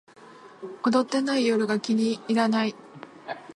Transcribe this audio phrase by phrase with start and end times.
[0.83, 2.73] 踊ってない夜が気に入らない